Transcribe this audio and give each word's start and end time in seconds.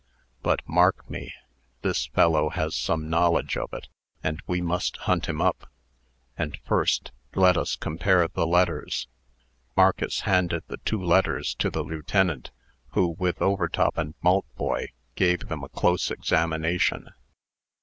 But 0.41 0.67
mark 0.67 1.07
me 1.11 1.31
this 1.83 2.07
fellow 2.07 2.49
has 2.49 2.75
some 2.75 3.07
knowledge 3.07 3.55
of 3.55 3.71
it; 3.71 3.87
and 4.23 4.41
we 4.47 4.59
must 4.59 4.97
hunt 4.97 5.27
him 5.29 5.39
up. 5.39 5.69
And, 6.35 6.57
first, 6.65 7.11
let 7.35 7.55
us 7.55 7.75
compare 7.75 8.27
the 8.27 8.47
letters." 8.47 9.07
Marcus 9.77 10.21
handed 10.21 10.63
the 10.65 10.77
two 10.77 11.03
letters 11.03 11.53
to 11.59 11.69
the 11.69 11.83
lieutenant, 11.83 12.49
who, 12.93 13.09
with 13.19 13.43
Overtop 13.43 13.95
and 13.95 14.15
Maltboy, 14.23 14.87
gave 15.13 15.49
them 15.49 15.63
a 15.63 15.69
close 15.69 16.09
examination. 16.09 17.09